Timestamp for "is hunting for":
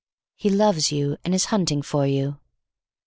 1.35-2.07